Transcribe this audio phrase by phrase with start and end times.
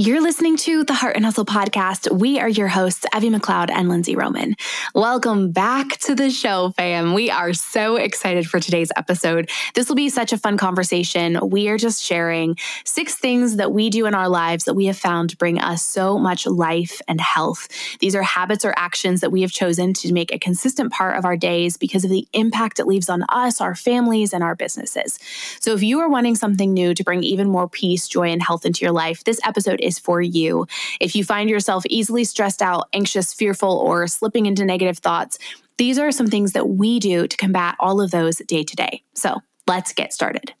[0.00, 2.08] You're listening to the Heart and Hustle podcast.
[2.16, 4.54] We are your hosts, Evie McLeod and Lindsey Roman.
[4.94, 7.14] Welcome back to the show, fam.
[7.14, 9.50] We are so excited for today's episode.
[9.74, 11.36] This will be such a fun conversation.
[11.42, 14.96] We are just sharing six things that we do in our lives that we have
[14.96, 17.66] found bring us so much life and health.
[17.98, 21.24] These are habits or actions that we have chosen to make a consistent part of
[21.24, 25.18] our days because of the impact it leaves on us, our families, and our businesses.
[25.58, 28.64] So if you are wanting something new to bring even more peace, joy, and health
[28.64, 30.66] into your life, this episode is for you.
[31.00, 35.38] If you find yourself easily stressed out, anxious, fearful, or slipping into negative thoughts,
[35.78, 39.02] these are some things that we do to combat all of those day to day.
[39.14, 40.52] So let's get started.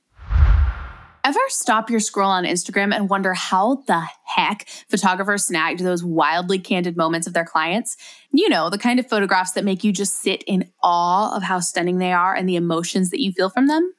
[1.24, 6.58] Ever stop your scroll on Instagram and wonder how the heck photographers snagged those wildly
[6.58, 7.96] candid moments of their clients?
[8.30, 11.60] You know, the kind of photographs that make you just sit in awe of how
[11.60, 13.92] stunning they are and the emotions that you feel from them?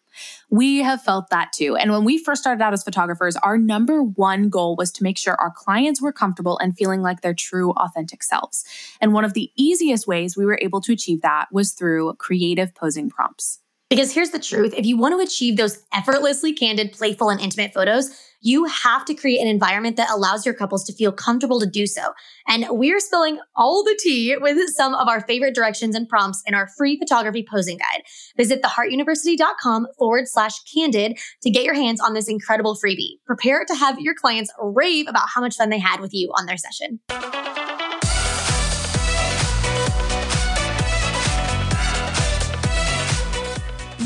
[0.50, 1.76] We have felt that too.
[1.76, 5.18] And when we first started out as photographers, our number one goal was to make
[5.18, 8.64] sure our clients were comfortable and feeling like their true, authentic selves.
[9.02, 12.74] And one of the easiest ways we were able to achieve that was through creative
[12.76, 13.60] posing prompts.
[13.90, 17.74] Because here's the truth if you want to achieve those effortlessly candid, playful, and intimate
[17.74, 18.12] photos,
[18.42, 21.86] you have to create an environment that allows your couples to feel comfortable to do
[21.86, 22.14] so.
[22.48, 26.54] And we're spilling all the tea with some of our favorite directions and prompts in
[26.54, 28.04] our free photography posing guide.
[28.38, 33.20] Visit theheartuniversity.com forward slash candid to get your hands on this incredible freebie.
[33.26, 36.46] Prepare to have your clients rave about how much fun they had with you on
[36.46, 37.00] their session.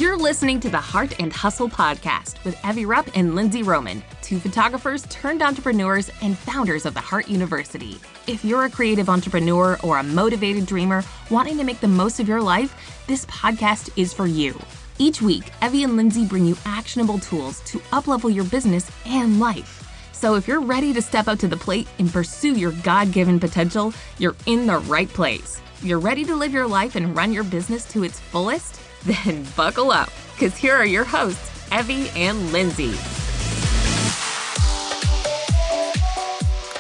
[0.04, 4.40] You're listening to the Heart and Hustle podcast with Evie Rupp and Lindsey Roman, two
[4.40, 8.00] photographers turned entrepreneurs and founders of the Heart University.
[8.26, 12.28] If you're a creative entrepreneur or a motivated dreamer wanting to make the most of
[12.28, 14.60] your life, this podcast is for you.
[14.98, 19.88] Each week, Evie and Lindsey bring you actionable tools to uplevel your business and life.
[20.14, 23.40] So if you're ready to step up to the plate and pursue your God given
[23.40, 25.62] potential, you're in the right place.
[25.84, 28.80] You're ready to live your life and run your business to its fullest?
[29.04, 32.96] Then buckle up, because here are your hosts, Evie and Lindsey.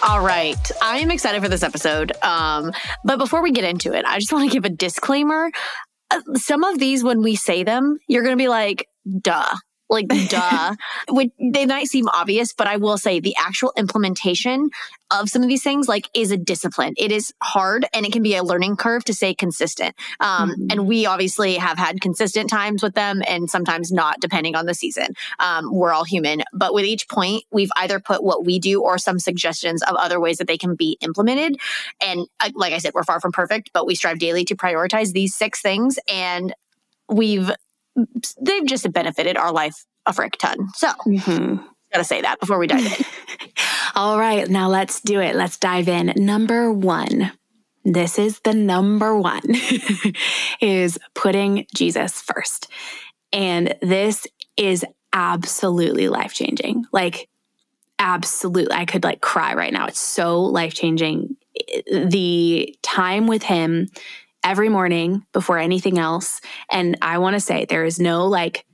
[0.05, 0.71] All right.
[0.81, 2.11] I am excited for this episode.
[2.21, 2.73] Um,
[3.05, 5.49] but before we get into it, I just want to give a disclaimer.
[6.11, 8.85] Uh, some of these, when we say them, you're going to be like,
[9.21, 9.55] duh.
[9.93, 10.75] Like, duh.
[11.39, 14.69] they might seem obvious, but I will say the actual implementation
[15.11, 16.95] of some of these things, like, is a discipline.
[16.97, 19.95] It is hard and it can be a learning curve to stay consistent.
[20.19, 20.67] Um, mm-hmm.
[20.71, 24.73] And we obviously have had consistent times with them and sometimes not, depending on the
[24.73, 25.13] season.
[25.39, 26.41] Um, we're all human.
[26.51, 30.19] But with each point, we've either put what we do or some suggestions of other
[30.19, 31.59] ways that they can be implemented.
[32.01, 35.11] And uh, like I said, we're far from perfect, but we strive daily to prioritize
[35.11, 35.99] these six things.
[36.11, 36.55] And
[37.07, 37.51] we've
[38.41, 40.69] they've just benefited our life a frick ton.
[40.75, 41.63] So, mm-hmm.
[41.91, 43.05] gotta say that before we dive in.
[43.95, 45.35] All right, now let's do it.
[45.35, 46.13] Let's dive in.
[46.17, 47.31] Number one.
[47.85, 49.41] This is the number one
[50.61, 52.69] is putting Jesus first.
[53.33, 54.25] And this
[54.55, 56.85] is absolutely life changing.
[56.93, 57.27] Like,
[57.99, 58.75] absolutely.
[58.75, 59.87] I could like cry right now.
[59.87, 61.35] It's so life changing.
[61.91, 63.89] The time with him
[64.43, 66.41] every morning before anything else.
[66.69, 68.65] And I want to say there is no like,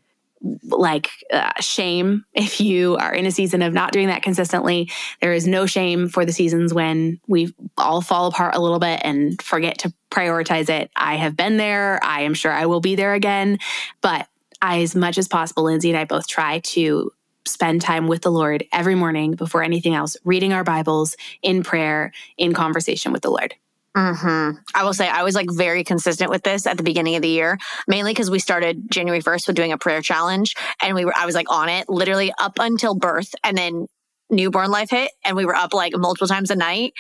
[0.63, 4.89] like uh, shame if you are in a season of not doing that consistently.
[5.21, 9.01] There is no shame for the seasons when we all fall apart a little bit
[9.03, 10.91] and forget to prioritize it.
[10.95, 11.99] I have been there.
[12.03, 13.59] I am sure I will be there again.
[14.01, 14.27] But
[14.61, 17.11] I, as much as possible, Lindsey and I both try to
[17.45, 22.11] spend time with the Lord every morning before anything else, reading our Bibles in prayer,
[22.37, 23.55] in conversation with the Lord.
[23.97, 24.57] Mm-hmm.
[24.75, 27.29] I will say I was like very consistent with this at the beginning of the
[27.29, 27.57] year,
[27.87, 31.25] mainly because we started January 1st with doing a prayer challenge and we were, I
[31.25, 33.87] was like on it literally up until birth and then
[34.29, 36.93] newborn life hit and we were up like multiple times a night.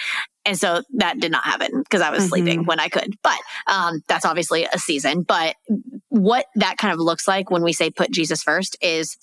[0.45, 2.29] And so that did not happen because I was mm-hmm.
[2.29, 3.15] sleeping when I could.
[3.21, 5.21] But um, that's obviously a season.
[5.21, 5.55] But
[6.07, 9.15] what that kind of looks like when we say put Jesus first is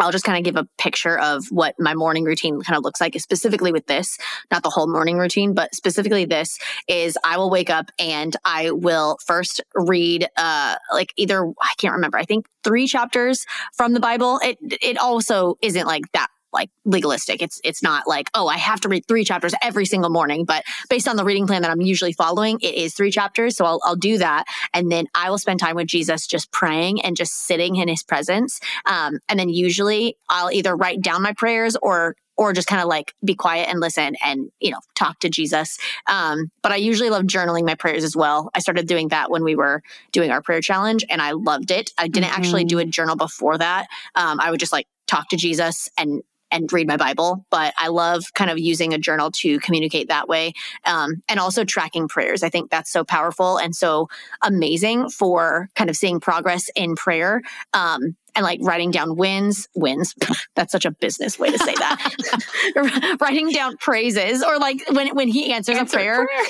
[0.00, 3.00] I'll just kind of give a picture of what my morning routine kind of looks
[3.00, 4.18] like, specifically with this,
[4.50, 6.58] not the whole morning routine, but specifically this
[6.88, 11.94] is I will wake up and I will first read, uh, like either, I can't
[11.94, 13.44] remember, I think three chapters
[13.76, 14.40] from the Bible.
[14.42, 17.42] It, it also isn't like that like legalistic.
[17.42, 20.64] It's it's not like, oh, I have to read three chapters every single morning, but
[20.88, 23.56] based on the reading plan that I'm usually following, it is three chapters.
[23.56, 24.44] So I'll I'll do that.
[24.74, 28.02] And then I will spend time with Jesus just praying and just sitting in his
[28.02, 28.60] presence.
[28.86, 32.88] Um, and then usually I'll either write down my prayers or or just kind of
[32.88, 37.10] like be quiet and listen and you know talk to jesus um, but i usually
[37.10, 40.40] love journaling my prayers as well i started doing that when we were doing our
[40.40, 42.40] prayer challenge and i loved it i didn't mm-hmm.
[42.40, 42.90] actually do a mm-hmm.
[42.90, 46.96] journal before that um, i would just like talk to jesus and and read my
[46.96, 50.52] Bible, but I love kind of using a journal to communicate that way.
[50.84, 52.42] Um, and also tracking prayers.
[52.42, 54.08] I think that's so powerful and so
[54.42, 57.42] amazing for kind of seeing progress in prayer.
[57.72, 60.14] Um, and like writing down wins, wins.
[60.54, 63.18] That's such a business way to say that.
[63.20, 66.26] writing down praises or like when when he answers Answer a prayer.
[66.26, 66.44] prayer.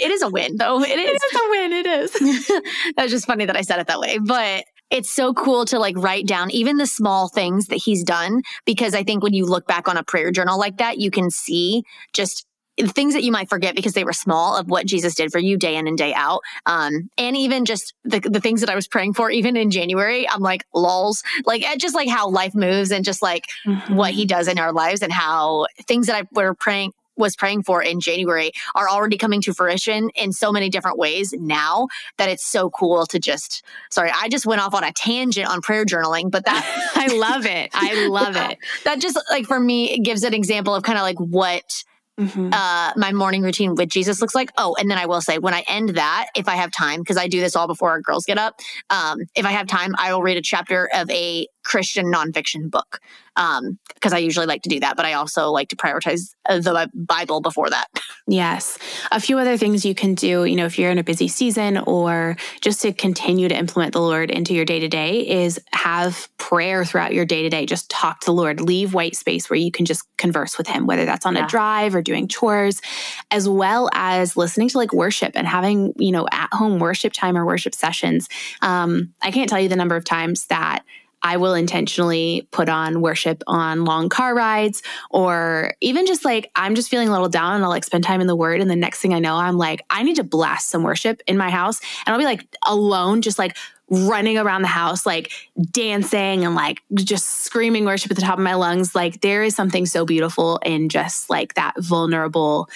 [0.00, 0.82] it is a win though.
[0.82, 1.20] It is.
[1.20, 1.72] It is a win.
[1.72, 2.62] It is.
[2.96, 4.18] That's just funny that I said it that way.
[4.18, 8.42] But it's so cool to like write down even the small things that he's done
[8.64, 11.30] because I think when you look back on a prayer journal like that, you can
[11.30, 12.46] see just
[12.78, 15.56] things that you might forget because they were small of what Jesus did for you
[15.56, 16.40] day in and day out.
[16.66, 20.28] Um, and even just the, the things that I was praying for, even in January,
[20.28, 23.94] I'm like, lols, like just like how life moves and just like mm-hmm.
[23.94, 27.62] what he does in our lives and how things that I were praying was praying
[27.62, 32.28] for in January are already coming to fruition in so many different ways now that
[32.28, 35.84] it's so cool to just sorry, I just went off on a tangent on prayer
[35.84, 36.64] journaling, but that
[36.94, 37.70] I love it.
[37.74, 38.58] I love it.
[38.84, 41.84] That just like for me it gives an example of kind of like what
[42.18, 42.48] Mm-hmm.
[42.50, 44.50] Uh, my morning routine with Jesus looks like.
[44.56, 47.18] Oh, and then I will say when I end that, if I have time, because
[47.18, 48.58] I do this all before our girls get up.
[48.88, 53.00] Um, if I have time, I will read a chapter of a Christian nonfiction book
[53.34, 56.60] because um, I usually like to do that, but I also like to prioritize uh,
[56.60, 57.88] the Bible before that.
[58.28, 58.76] Yes.
[59.12, 61.78] A few other things you can do, you know, if you're in a busy season
[61.78, 66.28] or just to continue to implement the Lord into your day to day is have
[66.36, 67.66] prayer throughout your day to day.
[67.66, 70.88] Just talk to the Lord, leave white space where you can just converse with Him,
[70.88, 71.44] whether that's on yeah.
[71.44, 72.82] a drive or doing chores,
[73.30, 77.36] as well as listening to like worship and having, you know, at home worship time
[77.36, 78.28] or worship sessions.
[78.60, 80.82] Um, I can't tell you the number of times that
[81.22, 86.74] I will intentionally put on worship on long car rides or even just like I'm
[86.74, 88.60] just feeling a little down and I'll like spend time in the word.
[88.60, 91.36] And the next thing I know, I'm like, I need to blast some worship in
[91.36, 91.80] my house.
[92.06, 93.56] And I'll be like alone, just like
[93.88, 95.32] running around the house, like
[95.70, 98.94] dancing and like just screaming worship at the top of my lungs.
[98.94, 102.68] Like there is something so beautiful in just like that vulnerable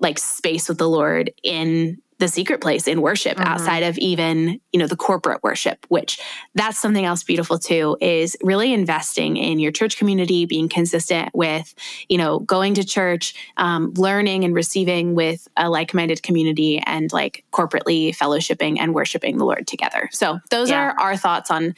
[0.00, 3.46] like space with the Lord in the secret place in worship mm-hmm.
[3.46, 6.20] outside of even you know the corporate worship which
[6.54, 11.74] that's something else beautiful too is really investing in your church community being consistent with
[12.08, 17.44] you know going to church um, learning and receiving with a like-minded community and like
[17.52, 20.80] corporately fellowshipping and worshiping the lord together so those yeah.
[20.80, 21.74] are our thoughts on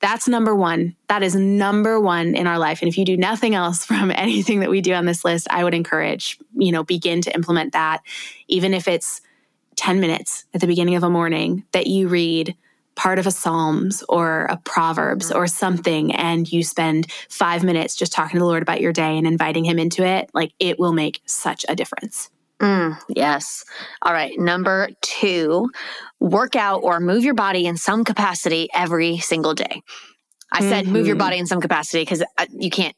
[0.00, 3.54] that's number one that is number one in our life and if you do nothing
[3.54, 7.20] else from anything that we do on this list i would encourage you know begin
[7.20, 8.02] to implement that
[8.48, 9.20] even if it's
[9.76, 12.56] 10 minutes at the beginning of a morning that you read
[12.96, 18.12] part of a Psalms or a Proverbs or something, and you spend five minutes just
[18.12, 20.92] talking to the Lord about your day and inviting Him into it, like it will
[20.92, 22.30] make such a difference.
[22.58, 23.64] Mm, yes.
[24.00, 24.38] All right.
[24.38, 25.70] Number two,
[26.20, 29.82] work out or move your body in some capacity every single day.
[30.52, 30.92] I said mm-hmm.
[30.92, 31.20] move your mm-hmm.
[31.20, 32.94] body in some capacity because uh, you can't,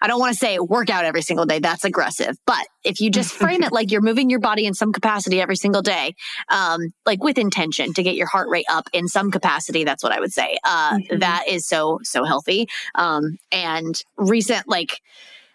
[0.00, 1.58] I don't want to say work out every single day.
[1.58, 2.36] That's aggressive.
[2.46, 5.56] But if you just frame it like you're moving your body in some capacity every
[5.56, 6.14] single day,
[6.48, 10.12] um, like with intention to get your heart rate up in some capacity, that's what
[10.12, 10.58] I would say.
[10.64, 11.18] Uh, mm-hmm.
[11.18, 12.68] that is so, so healthy.
[12.94, 15.00] Um, and recent, like,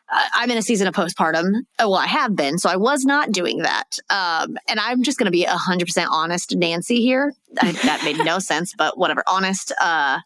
[0.09, 1.63] I'm in a season of postpartum.
[1.79, 3.97] Uh, well, I have been, so I was not doing that.
[4.09, 7.33] Um, and I'm just going to be 100% honest, Nancy here.
[7.59, 9.23] I, that made no sense, but whatever.
[9.27, 9.73] Honest.
[9.81, 10.19] Uh,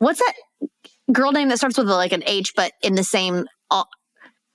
[0.00, 0.68] what's that
[1.12, 3.46] girl name that starts with like an H, but in the same.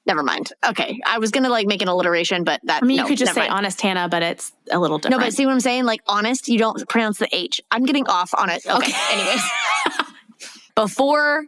[0.08, 0.54] Never mind.
[0.64, 2.84] Okay, I was gonna like make an alliteration, but that.
[2.84, 3.54] I mean, no, you could just say mind.
[3.54, 5.20] honest Hannah, but it's a little different.
[5.20, 5.86] No, but see what I'm saying?
[5.86, 7.60] Like honest, you don't pronounce the H.
[7.72, 8.64] I'm getting off on it.
[8.68, 8.76] Okay.
[8.76, 8.94] okay.
[9.12, 9.42] Anyways,
[10.76, 11.46] before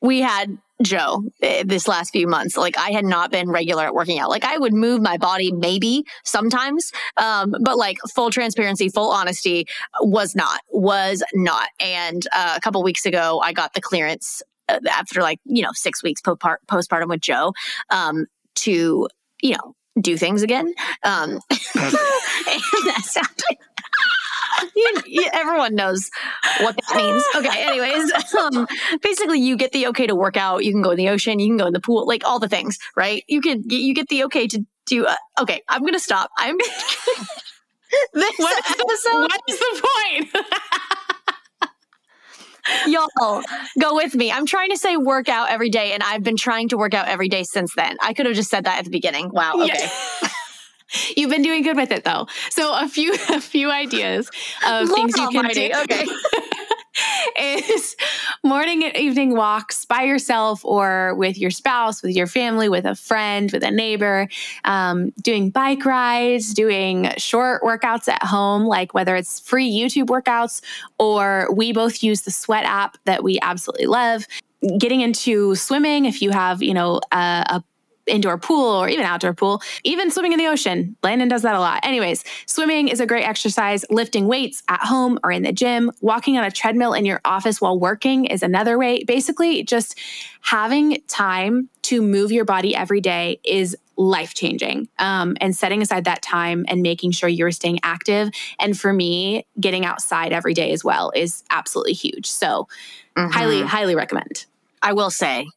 [0.00, 2.56] we had Joe eh, this last few months.
[2.56, 4.30] Like I had not been regular at working out.
[4.30, 9.66] Like I would move my body maybe sometimes, um, but like full transparency, full honesty
[10.00, 11.68] was not, was not.
[11.80, 15.70] And uh, a couple weeks ago, I got the clearance uh, after like you know
[15.72, 17.52] six weeks postpartum with Joe
[17.90, 19.08] um, to
[19.42, 20.74] you know do things again.
[21.02, 23.58] Um, and that sounded
[24.76, 26.10] you, you, everyone knows
[26.60, 27.24] what that means.
[27.34, 27.62] Okay.
[27.62, 28.66] Anyways, um,
[29.02, 30.64] basically, you get the okay to work out.
[30.64, 31.38] You can go in the ocean.
[31.38, 32.06] You can go in the pool.
[32.06, 33.24] Like all the things, right?
[33.28, 35.06] You can you get the okay to do.
[35.06, 36.30] Uh, okay, I'm gonna stop.
[36.38, 36.56] I'm.
[38.14, 40.46] this what is, episode, what is the point?
[42.88, 43.42] Y'all,
[43.80, 44.32] go with me.
[44.32, 47.06] I'm trying to say work out every day, and I've been trying to work out
[47.06, 47.96] every day since then.
[48.02, 49.30] I could have just said that at the beginning.
[49.30, 49.54] Wow.
[49.62, 49.88] Okay.
[51.16, 52.26] You've been doing good with it though.
[52.50, 54.30] So a few a few ideas
[54.66, 55.70] of Lord things you can do.
[55.82, 56.06] Okay.
[57.38, 57.94] is
[58.42, 62.94] morning and evening walks by yourself or with your spouse, with your family, with a
[62.94, 64.28] friend, with a neighbor,
[64.64, 70.62] um, doing bike rides, doing short workouts at home, like whether it's free YouTube workouts
[70.98, 74.26] or we both use the Sweat app that we absolutely love
[74.78, 77.64] getting into swimming if you have, you know, a, a
[78.06, 80.96] indoor pool or even outdoor pool, even swimming in the ocean.
[81.02, 81.84] Landon does that a lot.
[81.84, 83.84] Anyways, swimming is a great exercise.
[83.90, 87.60] Lifting weights at home or in the gym, walking on a treadmill in your office
[87.60, 89.04] while working is another way.
[89.04, 89.98] Basically, just
[90.40, 94.88] having time to move your body every day is life changing.
[94.98, 98.30] Um, and setting aside that time and making sure you're staying active.
[98.58, 102.26] And for me, getting outside every day as well is absolutely huge.
[102.26, 102.68] So,
[103.16, 103.30] mm-hmm.
[103.30, 104.46] highly, highly recommend.
[104.82, 105.48] I will say,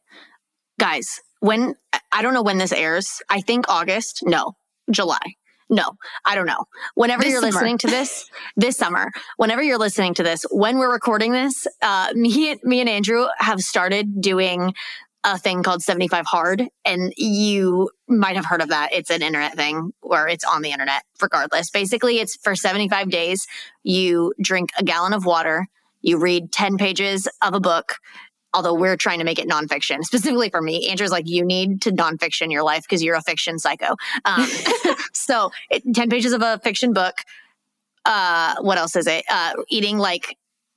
[0.78, 1.74] guys, when
[2.12, 3.22] I don't know when this airs.
[3.28, 4.20] I think August.
[4.24, 4.56] No,
[4.90, 5.34] July.
[5.72, 5.92] No,
[6.24, 6.64] I don't know.
[6.96, 7.52] Whenever this you're summer.
[7.52, 12.12] listening to this, this summer, whenever you're listening to this, when we're recording this, uh,
[12.14, 14.74] me, me and Andrew have started doing
[15.22, 16.64] a thing called 75 Hard.
[16.84, 18.92] And you might have heard of that.
[18.92, 21.70] It's an internet thing where it's on the internet, regardless.
[21.70, 23.46] Basically, it's for 75 days.
[23.82, 25.66] You drink a gallon of water,
[26.00, 27.96] you read 10 pages of a book,
[28.52, 30.00] although we're trying to make it nonfiction.
[30.02, 33.58] Specifically for me andrew's like you need to nonfiction your life because you're a fiction
[33.58, 33.96] psycho.
[34.24, 34.46] Um,
[35.12, 37.14] so it, 10 pages of a fiction book
[38.04, 39.24] uh, what else is it?
[39.30, 40.36] Uh, eating like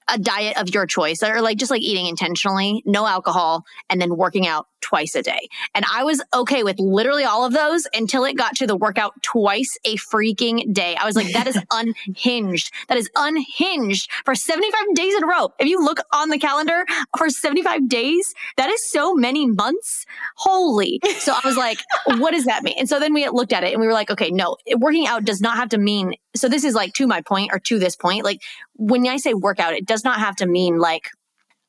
[0.10, 4.16] a diet of your choice or like just like eating intentionally no alcohol and then
[4.18, 5.48] working out twice a day.
[5.74, 9.14] And I was okay with literally all of those until it got to the workout
[9.24, 10.96] twice a freaking day.
[11.00, 12.72] I was like, that is unhinged.
[12.90, 15.54] That is unhinged for 75 days in a row.
[15.58, 16.86] If you look on the calendar
[17.18, 20.06] for 75 days, that is so many months.
[20.36, 21.00] Holy.
[21.20, 21.80] So I was like,
[22.20, 22.76] what does that mean?
[22.78, 25.24] And so then we looked at it and we were like, okay, no, working out
[25.24, 26.14] does not have to mean.
[26.36, 28.42] So this is like to my point or to this point, like
[28.76, 31.10] when I say workout, it does not have to mean like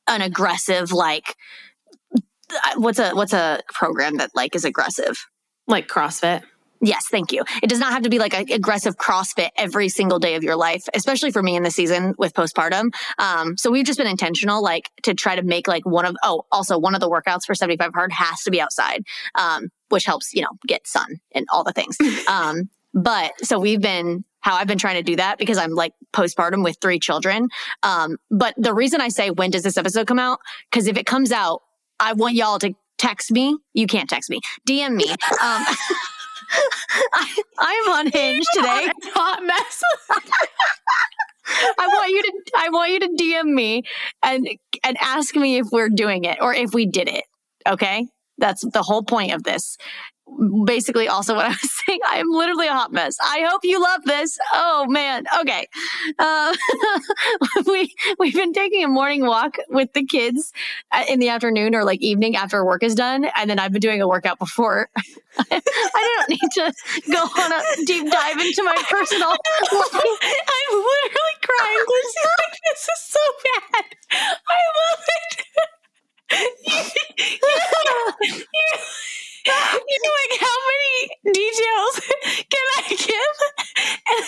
[0.07, 1.35] an aggressive, like
[2.77, 5.17] what's a what's a program that like is aggressive?
[5.67, 6.43] Like CrossFit.
[6.81, 7.43] Yes, thank you.
[7.63, 10.55] It does not have to be like an aggressive CrossFit every single day of your
[10.55, 12.93] life, especially for me in the season with postpartum.
[13.17, 16.43] Um, so we've just been intentional, like to try to make like one of, oh,
[16.51, 19.03] also one of the workouts for 75 hard has to be outside,
[19.35, 21.97] um, which helps, you know, get sun and all the things.
[22.27, 25.93] Um, but so we've been, how I've been trying to do that because I'm like
[26.13, 27.49] postpartum with three children.
[27.83, 30.39] Um, but the reason I say, when does this episode come out?
[30.71, 31.61] Because if it comes out
[31.99, 33.57] I want y'all to text me.
[33.73, 34.39] You can't text me.
[34.67, 35.07] DM me.
[35.41, 35.63] Um,
[37.13, 38.91] I, I'm unhinged today.
[39.13, 39.81] Hot mess.
[41.79, 43.83] I want you to I want you to DM me
[44.23, 44.47] and
[44.83, 47.25] and ask me if we're doing it or if we did it.
[47.67, 48.07] Okay?
[48.37, 49.77] That's the whole point of this
[50.65, 51.99] basically also what I was saying.
[52.09, 53.17] I am literally a hot mess.
[53.21, 54.37] I hope you love this.
[54.53, 55.25] Oh man.
[55.41, 55.67] Okay.
[56.17, 56.55] Uh,
[57.67, 60.51] we, we've been taking a morning walk with the kids
[60.91, 63.27] uh, in the afternoon or like evening after work is done.
[63.35, 64.89] And then I've been doing a workout before.
[65.37, 65.61] I
[66.17, 66.73] don't need to
[67.11, 69.39] go on a deep dive into my personal life.
[69.71, 71.85] I'm literally crying.
[71.87, 73.85] This is, like, this is so bad.
[74.11, 75.45] I love it.
[76.65, 77.37] you, you,
[78.53, 78.65] you,
[79.45, 81.93] you're like, how many details
[82.49, 83.37] can I give?
[84.07, 84.25] And,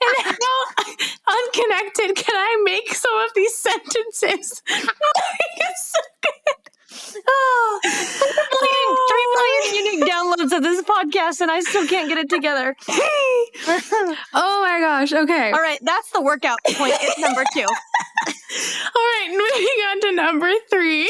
[0.00, 4.62] and how unconnected can I make some of these sentences?
[4.66, 6.72] it's so good.
[7.28, 7.80] Oh,
[9.08, 10.62] three million unique downloads of
[11.38, 12.76] this and I still can't get it together.
[14.34, 15.12] oh my gosh.
[15.12, 15.50] Okay.
[15.50, 15.78] All right.
[15.82, 16.94] That's the workout point.
[17.00, 17.60] It's number two.
[17.64, 19.28] All right.
[19.30, 21.08] Moving on to number three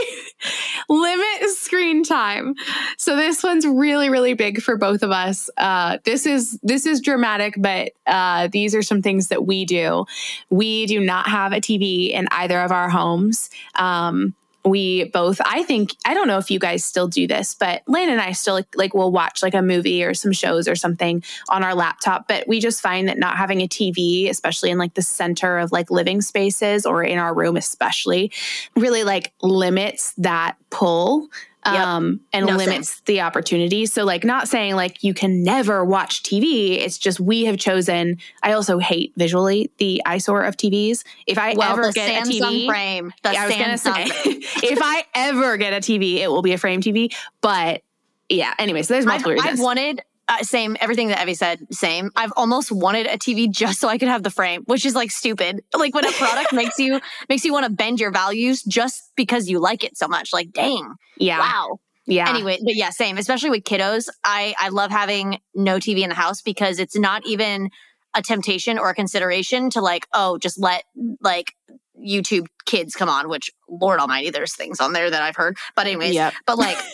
[0.88, 2.54] limit screen time.
[2.97, 5.50] So this one's really, really big for both of us.
[5.56, 10.04] Uh, this is this is dramatic, but uh, these are some things that we do.
[10.50, 13.50] We do not have a TV in either of our homes.
[13.75, 14.35] Um,
[14.69, 18.09] we both i think i don't know if you guys still do this but lane
[18.09, 21.23] and i still like, like will watch like a movie or some shows or something
[21.49, 24.95] on our laptop but we just find that not having a tv especially in like
[24.95, 28.31] the center of like living spaces or in our room especially
[28.77, 31.29] really like limits that pull
[31.75, 33.01] um, and no limits sense.
[33.07, 33.87] the opportunity.
[33.87, 36.79] So, like, not saying like you can never watch TV.
[36.79, 38.19] It's just we have chosen.
[38.43, 41.05] I also hate visually the eyesore of TVs.
[41.27, 44.05] If I well, ever get Samsung a TV frame, the yeah, I was gonna say,
[44.25, 47.15] if I ever get a TV, it will be a frame TV.
[47.41, 47.83] But
[48.29, 51.66] yeah, anyways, so there's multiple I've, I've wanted uh, same everything that Evie said.
[51.70, 52.11] Same.
[52.14, 55.11] I've almost wanted a TV just so I could have the frame, which is like
[55.11, 55.62] stupid.
[55.75, 59.49] Like when a product makes you makes you want to bend your values just because
[59.49, 60.32] you like it so much.
[60.32, 61.78] Like, dang, yeah, wow.
[62.06, 62.28] Yeah.
[62.28, 63.18] Anyway, but yeah, same.
[63.18, 67.26] Especially with kiddos, I I love having no TV in the house because it's not
[67.26, 67.70] even
[68.14, 70.85] a temptation or a consideration to like, oh, just let
[71.23, 71.54] like
[71.99, 73.28] YouTube kids come on.
[73.28, 75.56] Which Lord Almighty, there's things on there that I've heard.
[75.75, 76.35] But anyways, yep.
[76.47, 76.76] but like.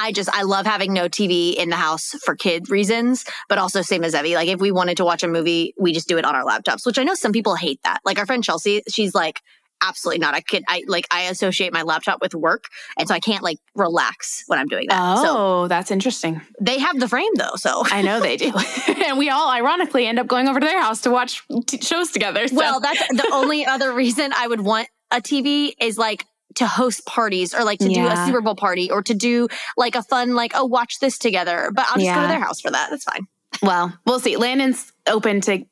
[0.00, 3.82] I just I love having no TV in the house for kid reasons, but also
[3.82, 4.34] same as Evie.
[4.34, 6.86] Like if we wanted to watch a movie, we just do it on our laptops,
[6.86, 7.98] which I know some people hate that.
[8.04, 9.40] Like our friend Chelsea, she's like,
[9.82, 10.34] absolutely not.
[10.34, 12.64] I could, I like, I associate my laptop with work.
[12.98, 15.18] And so I can't like relax when I'm doing that.
[15.18, 16.40] Oh, So that's interesting.
[16.60, 17.56] they have the frame though.
[17.56, 18.52] So, I know they do.
[19.06, 22.10] and we all ironically end up going over to their house to watch t- shows
[22.10, 22.48] together.
[22.48, 22.56] So.
[22.56, 26.24] well, that's the only other reason I would want a TV is like,
[26.56, 29.94] to host parties or like to do a Super Bowl party or to do like
[29.94, 31.70] a fun, like, oh, watch this together.
[31.72, 32.90] But I'll just go to their house for that.
[32.90, 33.26] That's fine.
[33.62, 34.36] Well, we'll see.
[34.36, 35.64] Landon's open to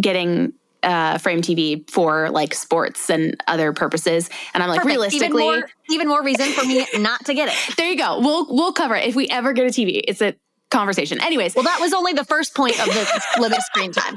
[0.00, 0.52] getting
[0.82, 4.90] uh, frame TV for like sports and other purposes, and I'm like, Perfect.
[4.90, 7.76] realistically, even more, even more reason for me not to get it.
[7.76, 8.20] there you go.
[8.20, 10.00] We'll we'll cover it if we ever get a TV.
[10.06, 10.34] It's a
[10.70, 11.20] conversation.
[11.22, 14.16] Anyways, Well, that was only the first point of the limit screen time.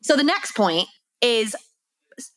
[0.00, 0.88] So the next point
[1.20, 1.54] is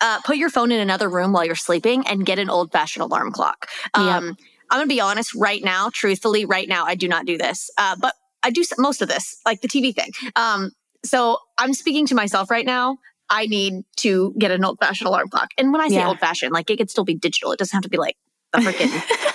[0.01, 3.03] uh, put your phone in another room while you're sleeping and get an old fashioned
[3.03, 3.67] alarm clock.
[3.93, 4.35] Um, Yep.
[4.71, 7.69] I'm going to be honest right now, truthfully, right now, I do not do this,
[7.77, 10.09] uh, but I do most of this, like the TV thing.
[10.35, 10.71] Um,
[11.03, 12.97] so I'm speaking to myself right now.
[13.29, 15.49] I need to get an old fashioned alarm clock.
[15.57, 16.07] And when I say Yeah.
[16.07, 17.51] old fashioned, like it could still be digital.
[17.51, 18.17] It doesn't have to be like
[18.53, 18.89] the freaking,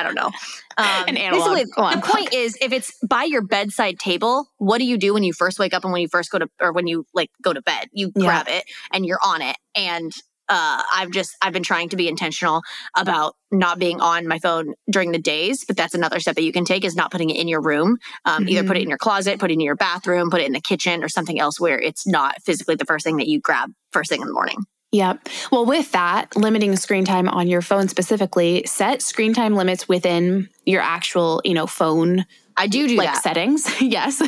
[0.00, 0.30] I don't know.
[0.78, 4.84] Um, An analog basically, the point is if it's by your bedside table, what do
[4.84, 6.86] you do when you first wake up and when you first go to, or when
[6.86, 7.88] you like go to bed?
[7.92, 8.24] You Yeah.
[8.24, 9.56] grab it and you're on it.
[9.74, 10.10] And
[10.48, 12.62] uh, I've just, I've been trying to be intentional
[12.96, 16.52] about not being on my phone during the days, but that's another step that you
[16.52, 17.98] can take is not putting it in your room.
[18.24, 20.52] Um, Either put it in your closet, put it in your bathroom, put it in
[20.52, 23.70] the kitchen or something else where it's not physically the first thing that you grab
[23.92, 24.56] first thing in the morning.
[24.92, 25.28] Yep.
[25.52, 30.48] Well, with that, limiting screen time on your phone specifically, set screen time limits within
[30.66, 33.22] your actual, you know, phone I do do like that.
[33.22, 33.68] settings.
[33.80, 34.20] yes.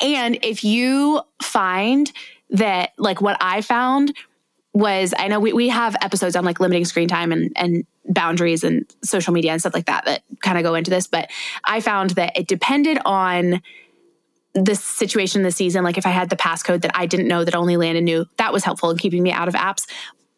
[0.00, 2.10] and if you find
[2.50, 4.16] that like what I found
[4.72, 8.64] was I know we, we have episodes on like limiting screen time and, and boundaries
[8.64, 11.30] and social media and stuff like that that kind of go into this, but
[11.64, 13.60] I found that it depended on
[14.54, 15.84] the situation this season.
[15.84, 18.52] Like if I had the passcode that I didn't know that only Landon knew, that
[18.52, 19.86] was helpful in keeping me out of apps.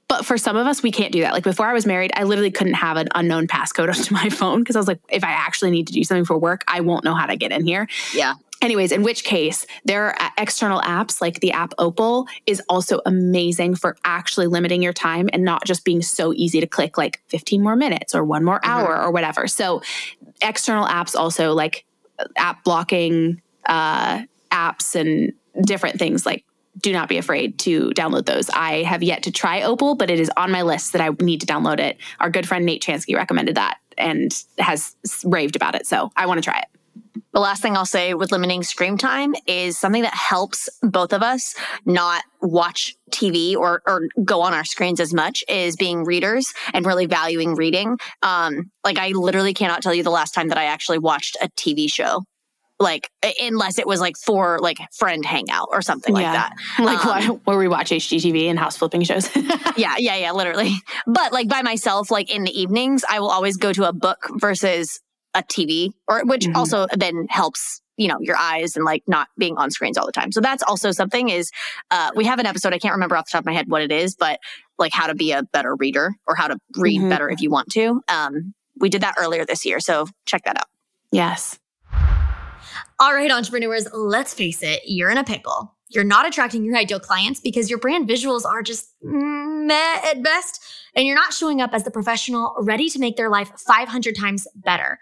[0.09, 1.33] But for some of us, we can't do that.
[1.33, 4.61] Like before I was married, I literally couldn't have an unknown passcode onto my phone
[4.61, 7.05] because I was like, if I actually need to do something for work, I won't
[7.05, 7.88] know how to get in here.
[8.14, 8.35] yeah.
[8.62, 13.00] Anyways, in which case, there are uh, external apps like the app Opal is also
[13.06, 17.23] amazing for actually limiting your time and not just being so easy to click like
[17.28, 18.71] 15 more minutes or one more mm-hmm.
[18.71, 19.47] hour or whatever.
[19.47, 19.80] So,
[20.43, 21.87] external apps also like
[22.19, 25.33] uh, app blocking uh, apps and
[25.67, 26.45] different things like
[26.79, 28.49] do not be afraid to download those.
[28.51, 31.41] I have yet to try Opal, but it is on my list that I need
[31.41, 31.99] to download it.
[32.21, 34.95] Our good friend Nate Chansky recommended that and has
[35.25, 35.87] raved about it.
[35.87, 36.81] So I want to try it.
[37.33, 41.23] The last thing I'll say with limiting screen time is something that helps both of
[41.23, 46.53] us not watch TV or, or go on our screens as much is being readers
[46.73, 47.99] and really valuing reading.
[48.23, 51.49] Um, like I literally cannot tell you the last time that I actually watched a
[51.51, 52.25] TV show.
[52.80, 56.54] Like unless it was like for like friend hangout or something like that.
[56.78, 59.28] Like Um, where we watch HGTV and house flipping shows.
[59.76, 60.73] yeah, yeah, yeah, literally.
[61.06, 64.19] But like by myself, like in the evenings, I will always go to a book
[64.36, 64.99] versus
[65.34, 66.56] a TV, or which Mhm.
[66.56, 70.12] also then helps you know your eyes and like not being on screens all the
[70.12, 70.32] time.
[70.32, 71.28] So that's also something.
[71.28, 71.50] Is
[71.90, 73.82] uh, we have an episode I can't remember off the top of my head what
[73.82, 74.40] it is, but
[74.78, 77.10] like how to be a better reader or how to read Mhm.
[77.10, 78.00] better if you want to.
[78.08, 80.66] Um, we did that earlier this year, so check that out.
[81.12, 81.58] yes.
[83.00, 85.75] All right, entrepreneurs, let's face it, you're in a pickle.
[85.89, 90.63] You're not attracting your ideal clients because your brand visuals are just meh at best,
[90.95, 94.47] and you're not showing up as the professional ready to make their life 500 times
[94.54, 94.99] better.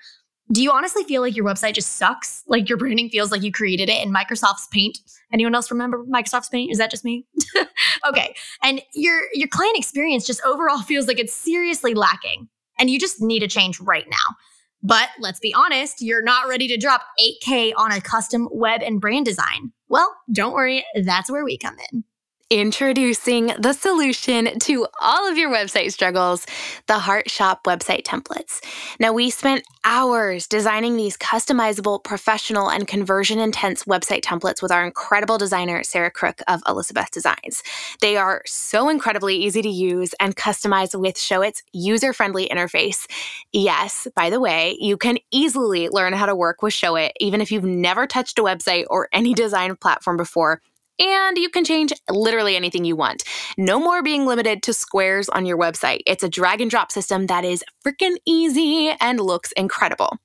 [0.52, 2.44] Do you honestly feel like your website just sucks?
[2.46, 5.00] Like your branding feels like you created it in Microsoft's Paint?
[5.32, 6.70] Anyone else remember Microsoft's Paint?
[6.70, 7.26] Is that just me?
[8.08, 8.32] okay.
[8.62, 13.20] And your your client experience just overall feels like it's seriously lacking, and you just
[13.20, 14.36] need a change right now.
[14.82, 19.00] But let's be honest, you're not ready to drop 8K on a custom web and
[19.00, 19.72] brand design.
[19.88, 22.04] Well, don't worry, that's where we come in.
[22.50, 26.46] Introducing the solution to all of your website struggles
[26.86, 28.64] the Heart Shop website templates.
[28.98, 34.82] Now, we spent hours designing these customizable, professional, and conversion intense website templates with our
[34.82, 37.62] incredible designer, Sarah Crook of Elizabeth Designs.
[38.00, 43.06] They are so incredibly easy to use and customize with Showit's user friendly interface.
[43.52, 47.52] Yes, by the way, you can easily learn how to work with Showit, even if
[47.52, 50.62] you've never touched a website or any design platform before
[50.98, 53.24] and you can change literally anything you want.
[53.56, 56.00] No more being limited to squares on your website.
[56.06, 60.18] It's a drag and drop system that is freaking easy and looks incredible.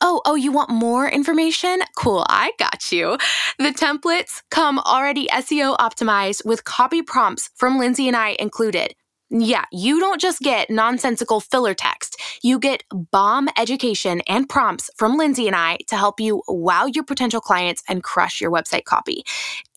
[0.00, 1.80] Oh, oh, you want more information?
[1.96, 3.16] Cool, I got you.
[3.58, 8.94] The templates come already SEO optimized with copy prompts from Lindsey and I included.
[9.34, 12.20] Yeah, you don't just get nonsensical filler text.
[12.42, 17.02] You get bomb education and prompts from Lindsey and I to help you wow your
[17.02, 19.24] potential clients and crush your website copy.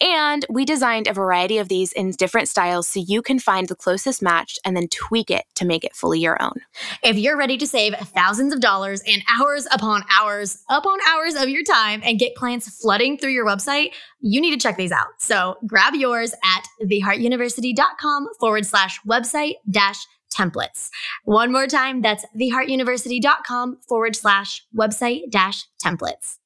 [0.02, 3.78] And we designed a variety of these in different styles so you can find the
[3.78, 6.56] closest match and then tweak it to make it fully your own.
[7.02, 11.48] If you're ready to save thousands of dollars and hours upon hours upon hours of
[11.48, 13.92] your time and get clients flooding through your website,
[14.26, 15.08] you need to check these out.
[15.20, 20.04] So grab yours at theheartuniversity.com forward slash website dash
[20.36, 20.90] templates.
[21.26, 26.40] One more time, that's theheartuniversity.com forward slash website dash templates.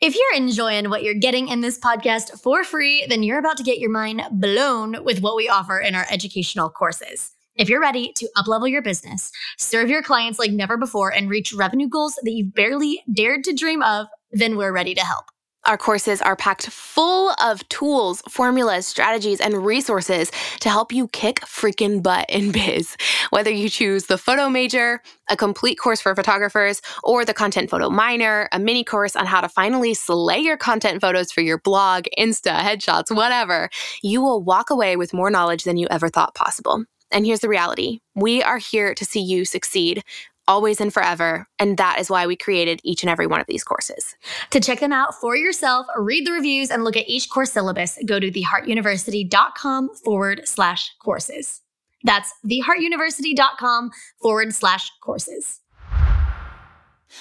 [0.00, 3.62] If you're enjoying what you're getting in this podcast for free, then you're about to
[3.62, 7.30] get your mind blown with what we offer in our educational courses.
[7.54, 11.52] If you're ready to uplevel your business, serve your clients like never before, and reach
[11.52, 15.26] revenue goals that you've barely dared to dream of, then we're ready to help.
[15.66, 21.40] Our courses are packed full of tools, formulas, strategies, and resources to help you kick
[21.40, 22.96] freaking butt in biz.
[23.28, 27.90] Whether you choose the photo major, a complete course for photographers, or the content photo
[27.90, 32.06] minor, a mini course on how to finally slay your content photos for your blog,
[32.18, 33.68] Insta, headshots, whatever,
[34.02, 36.84] you will walk away with more knowledge than you ever thought possible.
[37.12, 40.04] And here's the reality we are here to see you succeed
[40.50, 41.46] always and forever.
[41.60, 44.16] And that is why we created each and every one of these courses.
[44.50, 47.98] To check them out for yourself, read the reviews, and look at each course syllabus,
[48.04, 51.60] go to theheartuniversity.com forward slash courses.
[52.02, 55.60] That's theheartuniversity.com forward slash courses.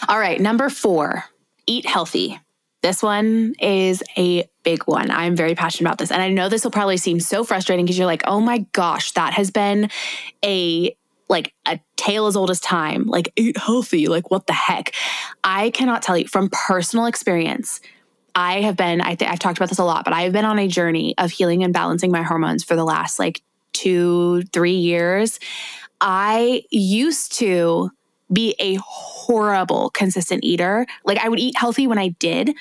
[0.07, 1.25] All right, number four,
[1.67, 2.39] eat healthy.
[2.81, 5.11] This one is a big one.
[5.11, 6.11] I'm very passionate about this.
[6.11, 9.11] And I know this will probably seem so frustrating because you're like, oh my gosh,
[9.11, 9.89] that has been
[10.43, 10.95] a
[11.29, 14.93] like a tale as old as time, like eat healthy, like what the heck?
[15.43, 17.81] I cannot tell you from personal experience.
[18.35, 20.45] I have been, I think I've talked about this a lot, but I have been
[20.45, 23.41] on a journey of healing and balancing my hormones for the last like
[23.73, 25.39] two, three years.
[26.01, 27.91] I used to
[28.31, 30.85] be a horrible consistent eater.
[31.03, 32.55] Like I would eat healthy when I did,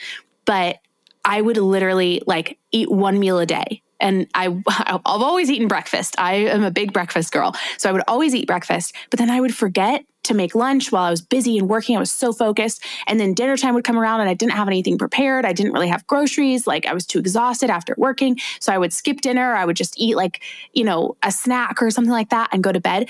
[0.44, 0.78] but
[1.24, 6.14] I would literally like eat one meal a day and I I've always eaten breakfast.
[6.18, 7.54] I am a big breakfast girl.
[7.76, 11.04] So I would always eat breakfast, but then I would forget to make lunch while
[11.04, 11.96] I was busy and working.
[11.96, 12.84] I was so focused.
[13.06, 15.44] And then dinner time would come around and I didn't have anything prepared.
[15.44, 16.66] I didn't really have groceries.
[16.66, 18.38] Like I was too exhausted after working.
[18.60, 19.54] So I would skip dinner.
[19.54, 20.42] I would just eat like,
[20.74, 23.08] you know, a snack or something like that and go to bed.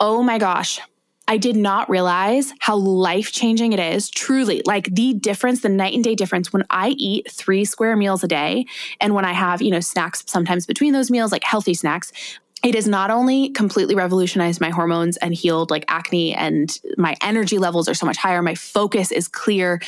[0.00, 0.80] Oh my gosh.
[1.26, 4.62] I did not realize how life changing it is, truly.
[4.66, 8.28] Like the difference, the night and day difference when I eat three square meals a
[8.28, 8.66] day
[9.00, 12.12] and when I have, you know, snacks sometimes between those meals, like healthy snacks.
[12.62, 17.58] It has not only completely revolutionized my hormones and healed like acne, and my energy
[17.58, 18.40] levels are so much higher.
[18.40, 19.82] My focus is clear,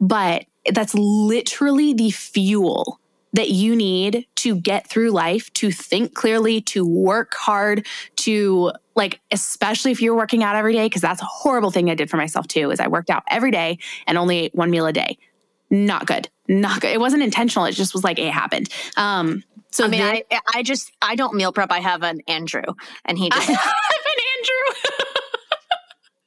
[0.00, 3.00] but that's literally the fuel
[3.32, 9.20] that you need to get through life, to think clearly, to work hard, to like,
[9.30, 12.18] especially if you're working out every day, because that's a horrible thing I did for
[12.18, 15.18] myself too, is I worked out every day and only ate one meal a day.
[15.70, 16.28] Not good.
[16.48, 16.90] Not good.
[16.90, 17.64] It wasn't intentional.
[17.64, 18.68] It just was like it happened.
[18.96, 21.72] Um, so I mean, then, I, I just I don't meal prep.
[21.72, 22.62] I have an Andrew,
[23.06, 25.06] and he just I have an Andrew.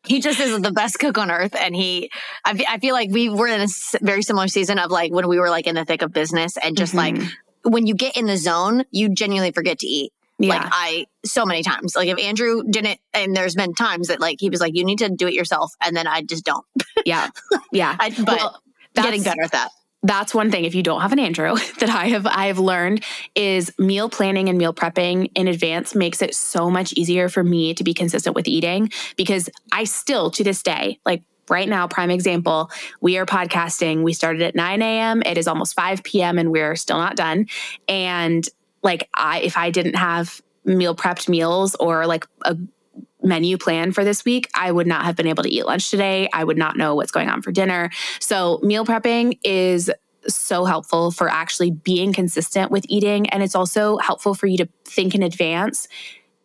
[0.05, 2.09] he just is the best cook on earth and he
[2.43, 3.67] I, I feel like we were in a
[4.01, 6.77] very similar season of like when we were like in the thick of business and
[6.77, 7.19] just mm-hmm.
[7.19, 7.31] like
[7.63, 10.11] when you get in the zone you genuinely forget to eat.
[10.37, 10.49] Yeah.
[10.49, 11.95] like i so many times.
[11.95, 14.99] Like if andrew didn't and there's been times that like he was like you need
[14.99, 16.65] to do it yourself and then i just don't.
[17.05, 17.29] Yeah.
[17.71, 17.95] Yeah.
[17.99, 18.61] I, but well,
[18.95, 19.69] getting better at that
[20.05, 23.03] that's one thing if you don't have an andrew that i have i have learned
[23.33, 27.73] is meal planning and meal prepping in advance makes it so much easier for me
[27.73, 32.09] to be consistent with eating because i still to this day like right now prime
[32.09, 34.03] example we are podcasting.
[34.03, 37.47] We started at 9 a.m it is almost 5 p.m and we're still not done.
[37.87, 38.47] And
[38.83, 42.57] like i if i didn't have meal prepped meals or like a
[43.25, 46.29] menu plan for this week, I would not have been able to eat lunch today.
[46.31, 47.89] I would not know what's going on for dinner.
[48.19, 49.91] So, meal prepping is
[50.27, 53.29] so helpful for actually being consistent with eating.
[53.29, 55.87] And it's also helpful for you to think in advance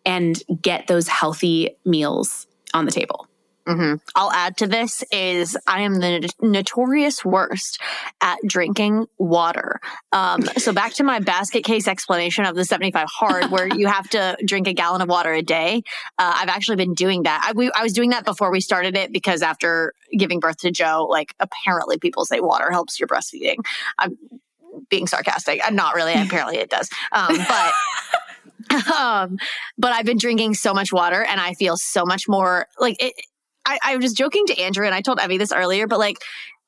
[0.04, 3.29] and get those healthy meals on the table.
[3.66, 3.96] Mm-hmm.
[4.14, 7.80] I'll add to this is I am the notorious worst
[8.20, 9.80] at drinking water.
[10.12, 14.08] Um, so back to my basket case explanation of the 75 hard, where you have
[14.10, 15.82] to drink a gallon of water a day.
[16.18, 17.42] Uh, I've actually been doing that.
[17.44, 20.70] I, we, I was doing that before we started it because after giving birth to
[20.70, 23.56] Joe, like apparently people say water helps your breastfeeding.
[23.98, 24.16] I'm
[24.88, 25.60] being sarcastic.
[25.62, 26.14] I'm not really.
[26.14, 26.88] Apparently it does.
[27.12, 27.72] Um, but.
[28.96, 29.38] um,
[29.78, 33.14] but I've been drinking so much water and I feel so much more like it,
[33.66, 36.18] I, I was just joking to Andrew and I told Evie this earlier, but like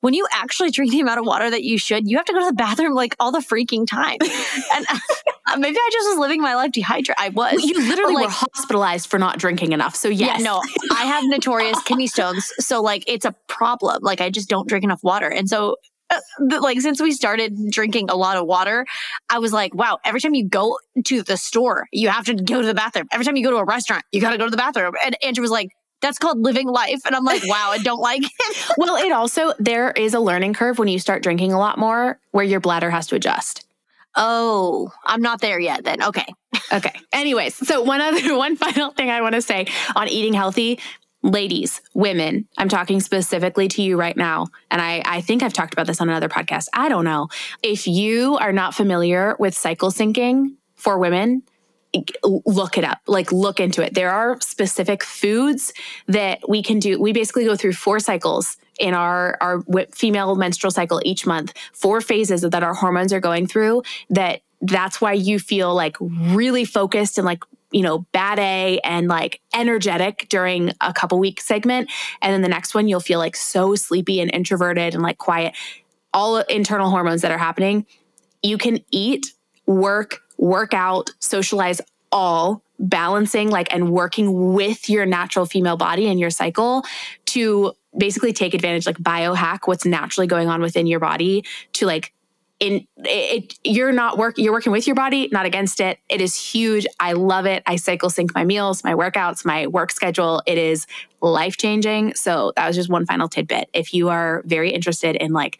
[0.03, 2.39] when you actually drink the amount of water that you should, you have to go
[2.39, 4.17] to the bathroom like all the freaking time.
[4.75, 4.85] and
[5.47, 7.15] uh, maybe I just was living my life dehydrated.
[7.17, 7.63] I was.
[7.63, 9.95] You literally like, were hospitalized for not drinking enough.
[9.95, 10.39] So yes.
[10.39, 12.51] Yeah, no, I have notorious kidney stones.
[12.59, 13.99] So like it's a problem.
[14.01, 15.29] Like I just don't drink enough water.
[15.29, 15.77] And so
[16.09, 16.19] uh,
[16.59, 18.85] like since we started drinking a lot of water,
[19.29, 22.59] I was like, wow, every time you go to the store, you have to go
[22.59, 23.07] to the bathroom.
[23.13, 24.95] Every time you go to a restaurant, you got to go to the bathroom.
[25.05, 25.69] And Andrew was like,
[26.03, 27.01] that's called living life.
[27.05, 28.67] And I'm like, wow, I don't like it.
[28.77, 32.19] well, it also, there is a learning curve when you start drinking a lot more
[32.31, 33.65] where your bladder has to adjust.
[34.15, 36.03] Oh, I'm not there yet then.
[36.03, 36.25] Okay.
[36.71, 36.93] okay.
[37.13, 40.79] Anyways, so one other, one final thing I want to say on eating healthy.
[41.25, 44.47] Ladies, women, I'm talking specifically to you right now.
[44.69, 46.67] And I, I think I've talked about this on another podcast.
[46.73, 47.29] I don't know.
[47.63, 51.43] If you are not familiar with cycle syncing for women,
[52.23, 53.93] look it up like look into it.
[53.93, 55.73] There are specific foods
[56.07, 60.71] that we can do we basically go through four cycles in our our female menstrual
[60.71, 65.37] cycle each month four phases that our hormones are going through that that's why you
[65.37, 70.93] feel like really focused and like you know bad a and like energetic during a
[70.93, 71.91] couple week segment.
[72.21, 75.55] And then the next one you'll feel like so sleepy and introverted and like quiet.
[76.13, 77.85] All internal hormones that are happening
[78.43, 79.33] you can eat
[79.65, 81.79] work work out, socialize
[82.11, 86.83] all balancing like and working with your natural female body and your cycle
[87.25, 92.11] to basically take advantage like biohack what's naturally going on within your body to like
[92.59, 95.99] in it, you're not work you're working with your body not against it.
[96.09, 96.85] It is huge.
[96.99, 97.63] I love it.
[97.65, 100.43] I cycle sync my meals my workouts my work schedule.
[100.45, 100.85] It is
[101.21, 103.69] life changing so that was just one final tidbit.
[103.73, 105.59] If you are very interested in like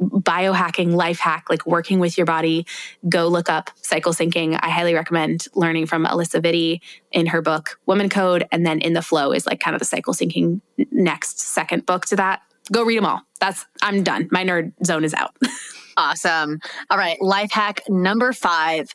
[0.00, 2.66] biohacking life hack, like working with your body,
[3.08, 4.58] go look up cycle syncing.
[4.60, 6.80] I highly recommend learning from Alisa Vitti
[7.12, 8.46] in her book, Woman Code.
[8.52, 10.60] And then In the Flow is like kind of the cycle syncing
[10.92, 12.42] next second book to that.
[12.72, 13.22] Go read them all.
[13.40, 14.28] That's, I'm done.
[14.30, 15.36] My nerd zone is out.
[15.96, 16.60] awesome.
[16.90, 17.20] All right.
[17.20, 18.88] Life hack number five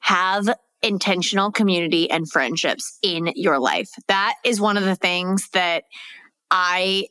[0.00, 0.48] have
[0.82, 3.88] intentional community and friendships in your life.
[4.08, 5.84] That is one of the things that
[6.50, 7.06] I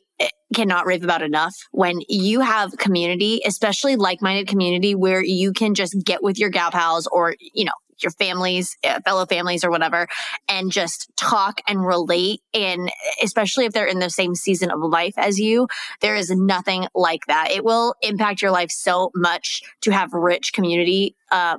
[0.54, 5.74] cannot rave about enough when you have community, especially like minded community where you can
[5.74, 9.70] just get with your gal pals or, you know, your families, uh, fellow families or
[9.70, 10.06] whatever,
[10.48, 12.40] and just talk and relate.
[12.52, 12.90] And
[13.22, 15.68] especially if they're in the same season of life as you,
[16.00, 17.50] there is nothing like that.
[17.50, 21.58] It will impact your life so much to have rich community uh,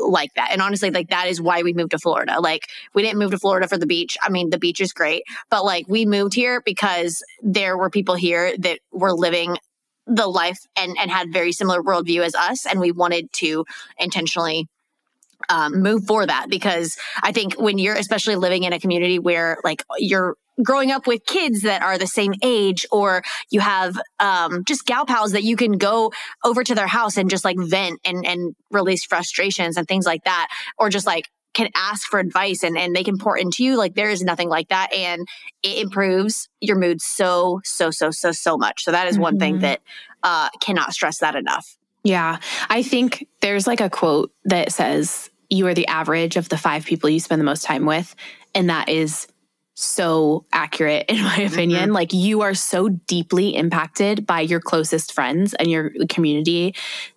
[0.00, 0.50] like that.
[0.52, 2.40] And honestly, like that is why we moved to Florida.
[2.40, 4.16] Like we didn't move to Florida for the beach.
[4.22, 8.14] I mean, the beach is great, but like we moved here because there were people
[8.14, 9.56] here that were living
[10.06, 13.64] the life and and had very similar worldview as us and we wanted to
[13.98, 14.68] intentionally
[15.48, 19.58] um, move for that because I think when you're especially living in a community where
[19.64, 24.64] like you're growing up with kids that are the same age or you have um,
[24.64, 26.12] just gal pals that you can go
[26.44, 30.24] over to their house and just like vent and, and release frustrations and things like
[30.24, 33.78] that or just like can ask for advice and, and they can pour into you
[33.78, 35.26] like there is nothing like that and
[35.62, 39.40] it improves your mood so so so so so much so that is one mm-hmm.
[39.40, 39.80] thing that
[40.22, 42.38] uh, cannot stress that enough yeah.
[42.70, 46.84] I think there's like a quote that says, you are the average of the five
[46.84, 48.14] people you spend the most time with.
[48.54, 49.26] And that is
[49.76, 51.84] so accurate, in my opinion.
[51.84, 51.92] Mm-hmm.
[51.92, 56.74] Like, you are so deeply impacted by your closest friends and your community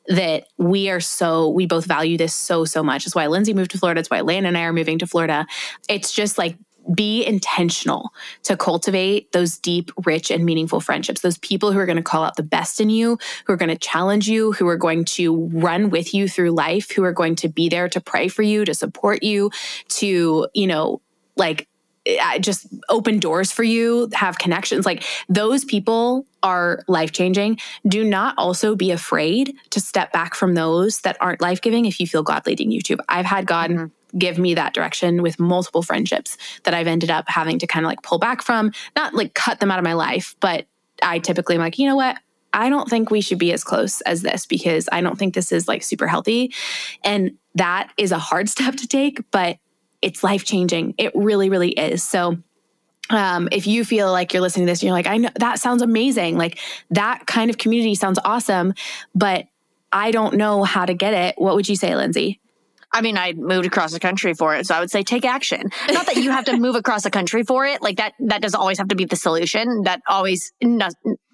[0.07, 3.05] that we are so, we both value this so, so much.
[3.05, 3.99] it's why Lindsey moved to Florida.
[3.99, 5.47] It's why Lane and I are moving to Florida.
[5.87, 6.57] It's just like
[6.93, 8.11] be intentional
[8.43, 11.21] to cultivate those deep, rich, and meaningful friendships.
[11.21, 13.69] Those people who are going to call out the best in you, who are going
[13.69, 17.35] to challenge you, who are going to run with you through life, who are going
[17.37, 19.51] to be there to pray for you, to support you,
[19.89, 21.01] to, you know,
[21.35, 21.67] like
[22.39, 24.85] just open doors for you, have connections.
[24.85, 27.59] Like those people are life changing.
[27.87, 31.99] Do not also be afraid to step back from those that aren't life giving if
[31.99, 32.97] you feel God leading you to.
[33.07, 33.71] I've had God.
[33.71, 33.85] Mm-hmm
[34.17, 37.89] give me that direction with multiple friendships that I've ended up having to kind of
[37.89, 40.65] like pull back from, not like cut them out of my life, but
[41.03, 42.17] I typically am like, you know what?
[42.53, 45.51] I don't think we should be as close as this because I don't think this
[45.51, 46.53] is like super healthy.
[47.03, 49.57] And that is a hard step to take, but
[50.01, 50.95] it's life changing.
[50.97, 52.03] It really, really is.
[52.03, 52.37] So,
[53.09, 55.59] um, if you feel like you're listening to this and you're like, I know that
[55.59, 56.59] sounds amazing, like
[56.91, 58.73] that kind of community sounds awesome,
[59.15, 59.47] but
[59.91, 62.39] I don't know how to get it, what would you say, Lindsey?
[62.91, 64.65] I mean, I moved across the country for it.
[64.65, 65.69] So I would say take action.
[65.91, 67.81] Not that you have to move across the country for it.
[67.81, 69.83] Like that, that doesn't always have to be the solution.
[69.83, 70.51] That always,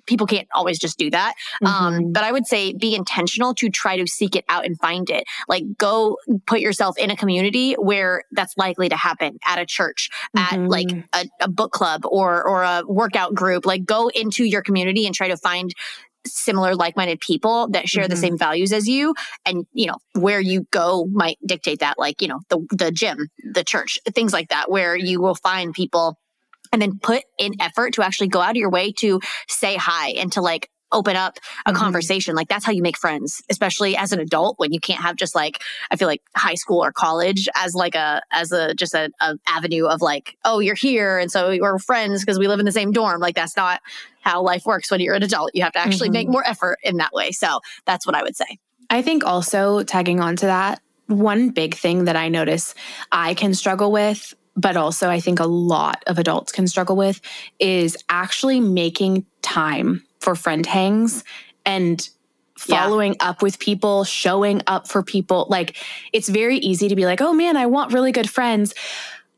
[0.05, 1.33] people can't always just do that.
[1.63, 1.85] Um, mm-hmm.
[1.85, 5.09] Um, but I would say be intentional to try to seek it out and find
[5.09, 5.25] it.
[5.47, 10.09] Like go put yourself in a community where that's likely to happen at a church,
[10.35, 10.63] mm-hmm.
[10.63, 13.65] at like a, a book club or, or a workout group.
[13.65, 15.73] Like go into your community and try to find
[16.27, 18.09] similar like-minded people that share mm-hmm.
[18.09, 19.13] the same values as you
[19.45, 23.29] and you know where you go might dictate that like you know the the gym
[23.53, 26.17] the church things like that where you will find people
[26.71, 30.09] and then put in effort to actually go out of your way to say hi
[30.09, 31.79] and to like open up a mm-hmm.
[31.79, 32.35] conversation.
[32.35, 35.35] Like that's how you make friends, especially as an adult when you can't have just
[35.35, 39.09] like I feel like high school or college as like a as a just a,
[39.19, 42.65] a avenue of like oh you're here and so we're friends because we live in
[42.65, 43.19] the same dorm.
[43.19, 43.81] Like that's not
[44.21, 45.51] how life works when you're an adult.
[45.53, 46.13] You have to actually mm-hmm.
[46.13, 47.31] make more effort in that way.
[47.31, 48.57] So that's what I would say.
[48.89, 52.75] I think also tagging on to that, one big thing that I notice
[53.11, 57.21] I can struggle with but also I think a lot of adults can struggle with
[57.59, 61.23] is actually making time for friend hangs
[61.65, 62.07] and
[62.57, 63.29] following yeah.
[63.29, 65.47] up with people, showing up for people.
[65.49, 65.77] Like
[66.13, 68.73] it's very easy to be like, oh man, I want really good friends.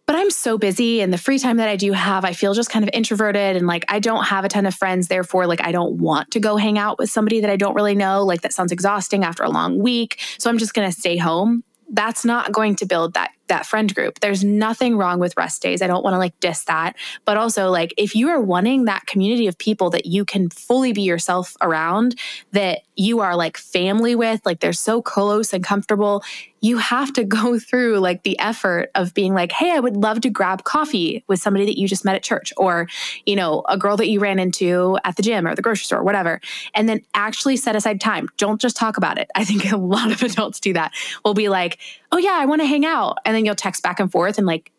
[0.05, 2.69] But I'm so busy and the free time that I do have, I feel just
[2.69, 5.09] kind of introverted and like I don't have a ton of friends.
[5.09, 7.95] Therefore, like I don't want to go hang out with somebody that I don't really
[7.95, 8.23] know.
[8.23, 10.21] Like that sounds exhausting after a long week.
[10.37, 11.63] So I'm just going to stay home.
[11.89, 14.19] That's not going to build that that friend group.
[14.19, 15.81] There's nothing wrong with rest days.
[15.81, 16.95] I don't want to like diss that.
[17.25, 20.93] But also, like, if you are wanting that community of people that you can fully
[20.93, 22.19] be yourself around,
[22.51, 26.23] that you are like family with, like they're so close and comfortable,
[26.61, 30.21] you have to go through like the effort of being like, hey, I would love
[30.21, 32.87] to grab coffee with somebody that you just met at church or,
[33.25, 35.99] you know, a girl that you ran into at the gym or the grocery store,
[35.99, 36.41] or whatever.
[36.73, 38.29] And then actually set aside time.
[38.37, 39.29] Don't just talk about it.
[39.35, 40.91] I think a lot of adults do that.
[41.23, 41.77] We'll be like,
[42.11, 43.17] oh, yeah, I want to hang out.
[43.25, 44.71] And then you'll text back and forth and like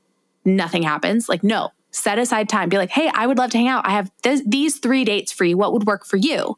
[0.44, 1.29] nothing happens.
[1.29, 2.68] Like, no, set aside time.
[2.68, 3.87] Be like, hey, I would love to hang out.
[3.87, 5.57] I have th- these three dates for you.
[5.57, 6.57] What would work for you?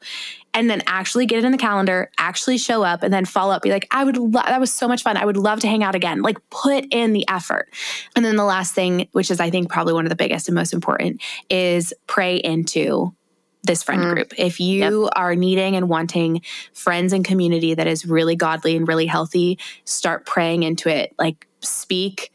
[0.53, 3.63] And then actually get it in the calendar, actually show up, and then follow up.
[3.63, 5.17] Be like, I would, lo- that was so much fun.
[5.17, 6.23] I would love to hang out again.
[6.23, 7.69] Like, put in the effort.
[8.17, 10.55] And then the last thing, which is I think probably one of the biggest and
[10.57, 13.15] most important, is pray into
[13.63, 14.15] this friend mm.
[14.15, 14.33] group.
[14.39, 15.13] If you yep.
[15.17, 16.43] are needing and wanting
[16.73, 21.15] friends and community that is really godly and really healthy, start praying into it.
[21.19, 22.33] Like speak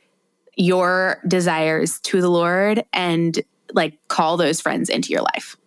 [0.55, 3.41] your desires to the Lord and
[3.73, 5.57] like call those friends into your life.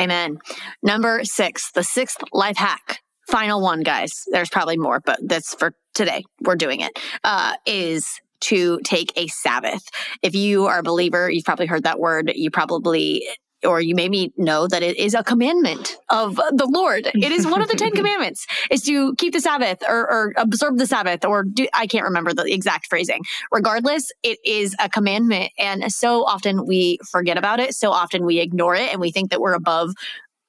[0.00, 0.38] Amen.
[0.82, 4.24] Number six, the sixth life hack, final one, guys.
[4.30, 6.24] There's probably more, but that's for today.
[6.42, 6.98] We're doing it.
[7.24, 9.88] Uh, is to take a Sabbath.
[10.22, 12.32] If you are a believer, you've probably heard that word.
[12.34, 13.26] You probably
[13.64, 17.10] or you maybe know that it is a commandment of the Lord.
[17.14, 20.78] It is one of the Ten Commandments is to keep the Sabbath or, or observe
[20.78, 23.22] the Sabbath or do, I can't remember the exact phrasing.
[23.50, 25.52] Regardless, it is a commandment.
[25.58, 27.74] And so often we forget about it.
[27.74, 29.92] So often we ignore it and we think that we're above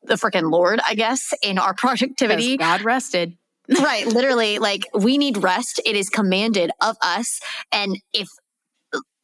[0.03, 2.57] the freaking Lord, I guess, in our productivity.
[2.57, 3.37] God rested.
[3.81, 4.05] right.
[4.05, 5.81] Literally, like we need rest.
[5.85, 7.41] It is commanded of us.
[7.71, 8.29] And if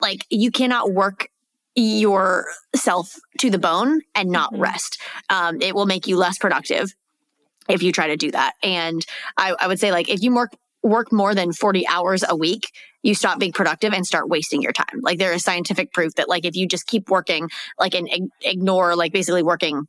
[0.02, 1.30] like you cannot work
[1.76, 4.62] yourself to the bone and not mm-hmm.
[4.62, 5.02] rest.
[5.30, 6.94] Um, it will make you less productive
[7.70, 8.54] if you try to do that.
[8.62, 9.06] And
[9.38, 10.52] I, I would say, like, if you work
[10.84, 12.70] work more than 40 hours a week,
[13.04, 15.00] you stop being productive and start wasting your time.
[15.02, 18.10] Like there is scientific proof that like if you just keep working like and
[18.42, 19.88] ignore like basically working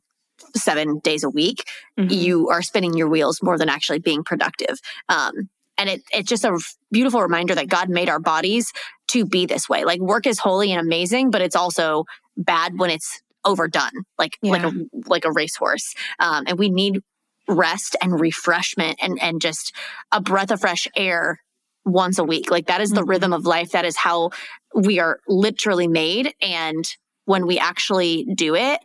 [0.55, 1.65] 7 days a week,
[1.99, 2.11] mm-hmm.
[2.11, 4.79] you are spinning your wheels more than actually being productive.
[5.09, 6.59] Um and it, it's just a
[6.91, 8.71] beautiful reminder that God made our bodies
[9.09, 9.83] to be this way.
[9.85, 12.05] Like work is holy and amazing, but it's also
[12.37, 14.51] bad when it's overdone, like yeah.
[14.51, 14.73] like a
[15.07, 15.93] like a racehorse.
[16.19, 17.01] Um, and we need
[17.47, 19.73] rest and refreshment and and just
[20.11, 21.39] a breath of fresh air
[21.85, 22.49] once a week.
[22.49, 23.09] Like that is the mm-hmm.
[23.09, 23.71] rhythm of life.
[23.71, 24.31] That is how
[24.73, 26.33] we are literally made.
[26.41, 26.83] And
[27.25, 28.79] when we actually do it,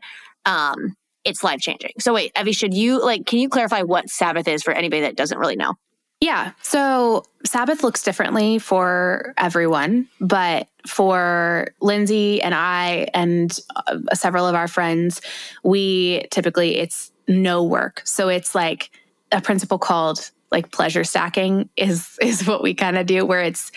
[0.44, 1.92] um, it's life changing.
[1.98, 3.26] So wait, Evie, should you like?
[3.26, 5.74] Can you clarify what Sabbath is for anybody that doesn't really know?
[6.20, 6.52] Yeah.
[6.61, 14.54] So Sabbath looks differently for everyone, but for Lindsey and I and uh, several of
[14.54, 15.22] our friends,
[15.64, 18.02] we typically it's no work.
[18.04, 18.90] So it's like
[19.33, 23.72] a principle called like pleasure stacking is is what we kind of do where it's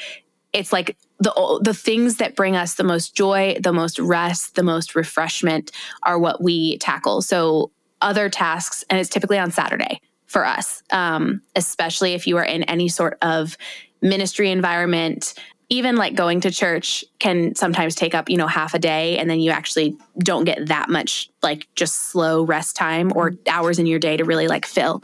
[0.51, 4.63] it's like the the things that bring us the most joy, the most rest, the
[4.63, 5.71] most refreshment
[6.03, 7.21] are what we tackle.
[7.21, 10.01] So other tasks and it's typically on Saturday
[10.34, 13.56] for us, um, especially if you are in any sort of
[14.02, 15.36] ministry environment.
[15.69, 19.30] Even like going to church can sometimes take up, you know, half a day, and
[19.30, 23.86] then you actually don't get that much like just slow rest time or hours in
[23.86, 25.02] your day to really like fill.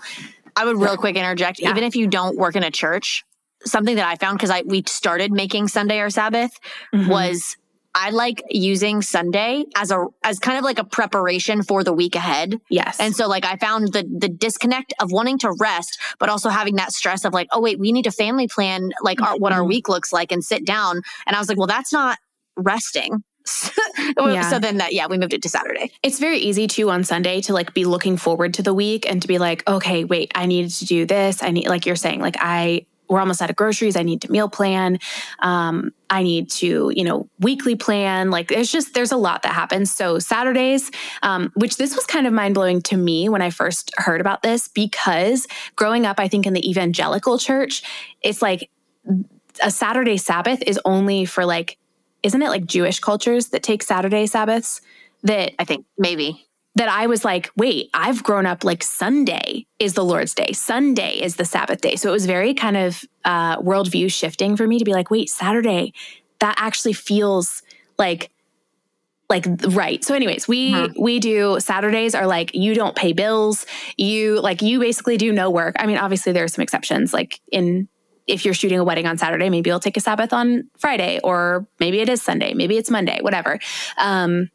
[0.56, 1.60] I would real quick interject.
[1.60, 1.70] Yeah.
[1.70, 3.24] Even if you don't work in a church,
[3.65, 6.60] something that I found because I we started making Sunday our Sabbath
[6.94, 7.10] mm-hmm.
[7.10, 7.56] was
[8.00, 12.15] I like using Sunday as a as kind of like a preparation for the week
[12.15, 12.56] ahead.
[12.69, 12.98] Yes.
[13.00, 16.76] And so like I found the the disconnect of wanting to rest, but also having
[16.76, 19.60] that stress of like, oh wait, we need to family plan like our, what our
[19.60, 19.69] mm-hmm.
[19.69, 21.02] week looks like and sit down.
[21.28, 22.17] And I was like, well, that's not
[22.56, 23.23] resting.
[24.17, 24.50] yeah.
[24.50, 25.92] So then that, yeah, we moved it to Saturday.
[26.04, 29.21] It's very easy too on Sunday to like be looking forward to the week and
[29.21, 31.42] to be like, okay, wait, I needed to do this.
[31.44, 33.96] I need, like you're saying, like I, we're almost out of groceries.
[33.96, 35.00] I need to meal plan.
[35.40, 38.32] Um, I need to, you know, weekly plan.
[38.32, 39.92] Like there's just, there's a lot that happens.
[39.92, 40.92] So Saturdays,
[41.24, 44.44] um, which this was kind of mind blowing to me when I first heard about
[44.44, 47.84] this because growing up, I think in the evangelical church,
[48.22, 48.70] it's like
[49.62, 51.78] a Saturday Sabbath is only for like
[52.22, 54.82] isn't it like Jewish cultures that take Saturday Sabbaths?
[55.24, 56.48] That I think maybe
[56.80, 61.19] that I was like, wait, I've grown up like Sunday is the Lord's day, Sunday
[61.21, 61.98] is the Sabbath day.
[61.98, 65.30] So it was very kind of uh, worldview shifting for me to be like, wait,
[65.30, 65.92] Saturday,
[66.40, 67.63] that actually feels
[67.98, 68.32] like
[69.30, 71.00] like right so anyways we mm-hmm.
[71.00, 75.52] we do saturdays are like you don't pay bills you like you basically do no
[75.52, 77.88] work i mean obviously there are some exceptions like in
[78.25, 81.67] if you're shooting a wedding on Saturday, maybe you'll take a Sabbath on Friday, or
[81.80, 83.58] maybe it is Sunday, maybe it's Monday, whatever.
[83.98, 84.52] Um,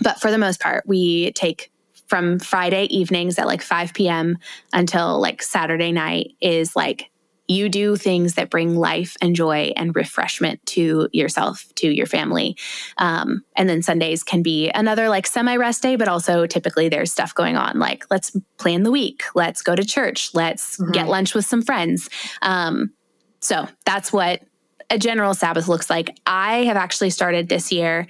[0.00, 1.70] but for the most part, we take
[2.08, 4.36] from Friday evenings at like 5 p.m.
[4.72, 7.10] until like Saturday night is like
[7.48, 12.56] you do things that bring life and joy and refreshment to yourself, to your family.
[12.98, 17.10] Um, and then Sundays can be another like semi rest day, but also typically there's
[17.10, 20.92] stuff going on like let's plan the week, let's go to church, let's mm-hmm.
[20.92, 22.08] get lunch with some friends.
[22.42, 22.92] Um,
[23.40, 24.42] so that's what
[24.88, 26.14] a general Sabbath looks like.
[26.26, 28.06] I have actually started this year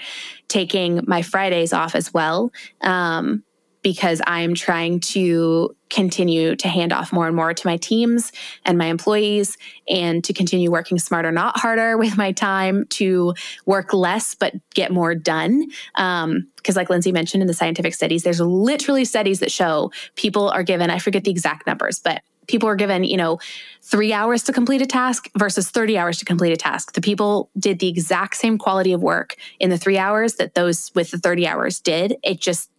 [0.53, 2.53] taking my Fridays off as well.
[2.82, 3.42] Um,
[3.82, 8.30] because I'm trying to continue to hand off more and more to my teams
[8.64, 13.34] and my employees and to continue working smarter, not harder with my time to
[13.66, 15.66] work less but get more done.
[15.96, 20.48] Because, um, like Lindsey mentioned in the scientific studies, there's literally studies that show people
[20.50, 23.38] are given, I forget the exact numbers, but people were given, you know,
[23.82, 26.93] three hours to complete a task versus 30 hours to complete a task.
[26.93, 30.90] The people did the exact same quality of work in the three hours that those
[30.95, 32.16] with the 30 hours did.
[32.22, 32.70] It just,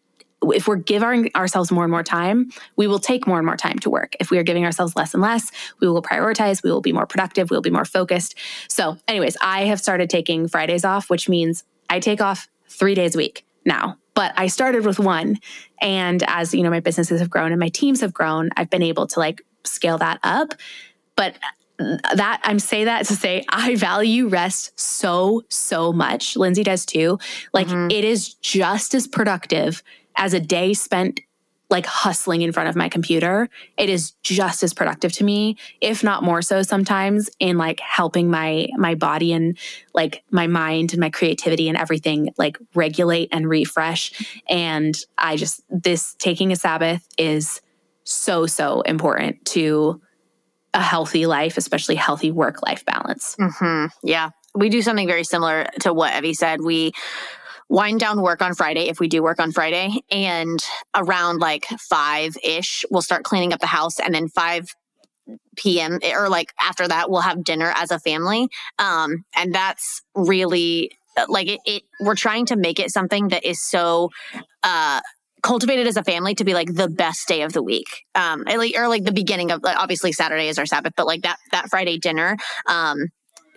[0.44, 3.80] if we're giving ourselves more and more time, we will take more and more time
[3.80, 4.16] to work.
[4.20, 7.06] If we are giving ourselves less and less, we will prioritize, we will be more
[7.06, 8.36] productive, we will be more focused.
[8.68, 13.16] So, anyways, I have started taking Fridays off, which means I take off three days
[13.16, 15.40] a week now but I started with one.
[15.82, 18.84] And as you know, my businesses have grown and my teams have grown, I've been
[18.84, 20.54] able to like scale that up.
[21.16, 21.36] But
[21.78, 26.36] that I'm say that to say I value rest so so much.
[26.36, 27.20] Lindsey does too.
[27.54, 27.92] Like mm-hmm.
[27.92, 29.84] it is just as productive
[30.16, 31.20] as a day spent
[31.70, 33.50] like hustling in front of my computer.
[33.78, 38.30] It is just as productive to me, if not more so sometimes in like helping
[38.30, 39.58] my my body and
[39.94, 44.12] like my mind and my creativity and everything like regulate and refresh.
[44.48, 47.60] And I just this taking a Sabbath is
[48.04, 50.02] so, so important to
[50.74, 53.36] a healthy life, especially healthy work life balance.
[53.40, 53.86] Mm-hmm.
[54.04, 54.32] Yeah.
[54.56, 56.62] We do something very similar to what Evie said.
[56.62, 56.94] We
[57.70, 60.02] wind down work on Friday if we do work on Friday.
[60.10, 60.64] And
[60.96, 64.00] around like five ish, we'll start cleaning up the house.
[64.00, 64.68] And then 5
[65.56, 66.00] p.m.
[66.16, 68.50] or like after that, we'll have dinner as a family.
[68.80, 70.92] Um, and that's really
[71.28, 74.10] like it, it, we're trying to make it something that is so
[74.64, 75.00] uh
[75.44, 78.06] cultivated as a family to be like the best day of the week.
[78.16, 81.38] Um, or like the beginning of like, obviously Saturday is our Sabbath, but like that
[81.52, 82.38] that Friday dinner.
[82.68, 83.10] Um,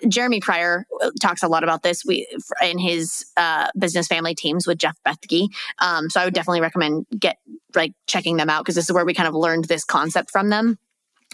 [0.07, 2.27] Jeremy Pryor uh, talks a lot about this we
[2.63, 5.49] in his uh, business family teams with Jeff Bethke.
[5.79, 7.39] Um, so I would definitely recommend get
[7.75, 10.51] like checking them out because this is where we kind of learned this concept from
[10.51, 10.79] them.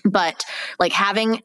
[0.05, 0.45] But
[0.79, 1.43] like having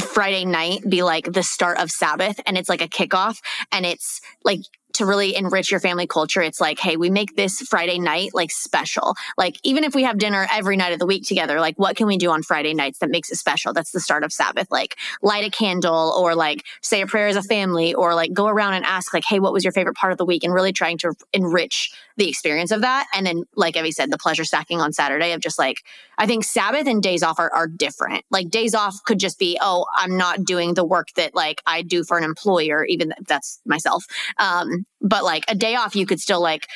[0.00, 3.38] Friday night be like the start of Sabbath and it's like a kickoff
[3.72, 4.60] and it's like
[4.94, 8.50] to really enrich your family culture, it's like, hey, we make this Friday night like
[8.50, 9.14] special.
[9.36, 12.06] Like, even if we have dinner every night of the week together, like, what can
[12.06, 13.72] we do on Friday nights that makes it special?
[13.72, 14.68] That's the start of Sabbath.
[14.70, 18.46] Like, light a candle or like say a prayer as a family or like go
[18.46, 20.44] around and ask, like, hey, what was your favorite part of the week?
[20.44, 23.06] And really trying to enrich the experience of that.
[23.14, 25.78] And then, like Evie said, the pleasure stacking on Saturday of just like,
[26.20, 28.26] I think Sabbath and days off are, are different.
[28.30, 31.80] Like, days off could just be, oh, I'm not doing the work that like I
[31.80, 34.04] do for an employer, even if that's myself.
[34.38, 36.66] Um, but like a day off, you could still like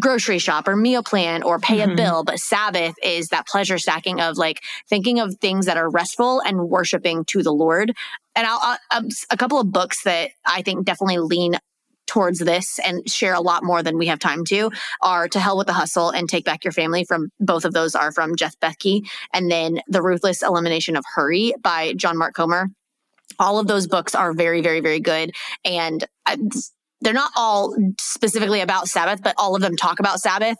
[0.00, 1.92] grocery shop or meal plan or pay mm-hmm.
[1.92, 2.24] a bill.
[2.24, 6.68] But Sabbath is that pleasure stacking of like thinking of things that are restful and
[6.68, 7.92] worshiping to the Lord.
[8.34, 11.56] And I'll, I'll, um, a couple of books that I think definitely lean
[12.08, 15.56] towards this and share a lot more than we have time to are To Hell
[15.56, 18.58] with the Hustle and Take Back Your Family from both of those are from Jeff
[18.58, 19.02] Bethke
[19.32, 22.70] and then The Ruthless Elimination of Hurry by John Mark Comer.
[23.38, 25.32] All of those books are very, very, very good.
[25.64, 26.36] And uh,
[27.00, 30.56] they're not all specifically about Sabbath, but all of them talk about Sabbath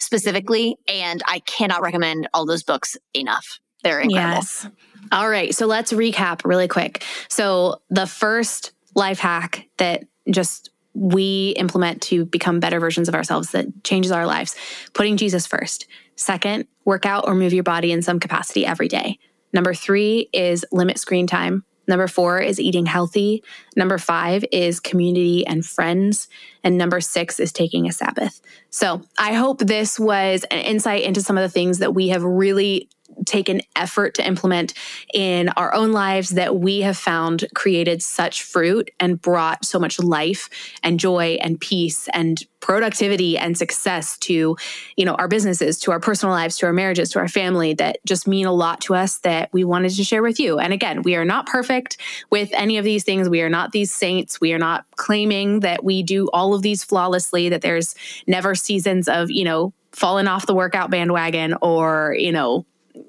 [0.00, 0.76] specifically.
[0.88, 3.58] And I cannot recommend all those books enough.
[3.82, 4.36] They're incredible.
[4.36, 4.68] Yes.
[5.10, 5.54] All right.
[5.54, 7.04] So let's recap really quick.
[7.28, 13.50] So the first life hack that just we implement to become better versions of ourselves
[13.52, 14.54] that changes our lives.
[14.92, 15.86] Putting Jesus first.
[16.16, 19.18] Second, work out or move your body in some capacity every day.
[19.52, 21.64] Number three is limit screen time.
[21.88, 23.42] Number four is eating healthy.
[23.76, 26.28] Number five is community and friends.
[26.62, 28.40] And number six is taking a Sabbath.
[28.70, 32.22] So I hope this was an insight into some of the things that we have
[32.22, 32.88] really
[33.26, 34.74] taken effort to implement
[35.12, 39.98] in our own lives that we have found created such fruit and brought so much
[39.98, 40.48] life
[40.82, 44.56] and joy and peace and productivity and success to
[44.96, 47.98] you know our businesses to our personal lives to our marriages to our family that
[48.06, 50.58] just mean a lot to us that we wanted to share with you.
[50.58, 51.96] And again we are not perfect
[52.30, 53.28] with any of these things.
[53.28, 54.40] We are not these saints.
[54.40, 57.94] We are not claiming that we do all of these flawlessly that there's
[58.26, 62.64] never seasons of you know falling off the workout bandwagon or you know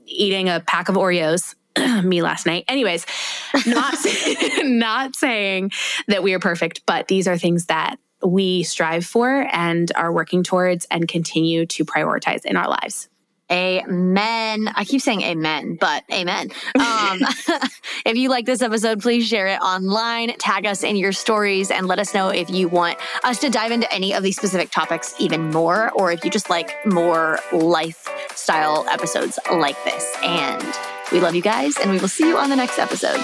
[0.06, 1.56] eating a pack of Oreos.
[2.04, 2.66] me last night.
[2.68, 3.06] Anyways,
[3.66, 3.96] not
[4.64, 5.72] not saying
[6.08, 10.44] that we are perfect, but these are things that we strive for and are working
[10.44, 13.10] towards and continue to prioritize in our lives.
[13.54, 14.68] Amen.
[14.76, 16.49] I keep saying amen, but amen.
[16.74, 17.20] Um,
[18.06, 21.88] if you like this episode, please share it online, tag us in your stories, and
[21.88, 25.14] let us know if you want us to dive into any of these specific topics
[25.20, 30.12] even more, or if you just like more lifestyle episodes like this.
[30.24, 30.76] And
[31.12, 33.24] we love you guys, and we will see you on the next episode.